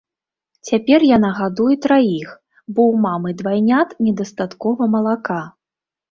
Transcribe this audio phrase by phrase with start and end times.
[0.67, 2.31] Цяпер яна гадуе траіх,
[2.73, 5.37] бо ў мамы двайнят недастаткова малака.